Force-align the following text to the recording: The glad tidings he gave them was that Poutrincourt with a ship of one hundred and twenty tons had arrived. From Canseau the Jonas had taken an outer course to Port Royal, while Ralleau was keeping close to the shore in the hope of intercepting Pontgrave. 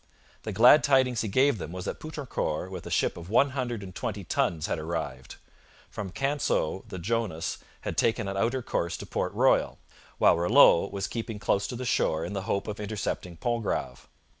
The 0.41 0.51
glad 0.51 0.83
tidings 0.83 1.21
he 1.21 1.27
gave 1.27 1.59
them 1.59 1.71
was 1.71 1.85
that 1.85 1.99
Poutrincourt 1.99 2.71
with 2.71 2.87
a 2.87 2.89
ship 2.89 3.17
of 3.17 3.29
one 3.29 3.51
hundred 3.51 3.83
and 3.83 3.93
twenty 3.93 4.23
tons 4.23 4.65
had 4.65 4.79
arrived. 4.79 5.35
From 5.91 6.09
Canseau 6.09 6.83
the 6.89 6.97
Jonas 6.97 7.59
had 7.81 7.97
taken 7.97 8.27
an 8.27 8.35
outer 8.35 8.63
course 8.63 8.97
to 8.97 9.05
Port 9.05 9.31
Royal, 9.35 9.77
while 10.17 10.37
Ralleau 10.37 10.87
was 10.87 11.05
keeping 11.05 11.37
close 11.37 11.67
to 11.67 11.75
the 11.75 11.85
shore 11.85 12.25
in 12.25 12.33
the 12.33 12.41
hope 12.49 12.67
of 12.67 12.79
intercepting 12.79 13.37
Pontgrave. 13.37 14.07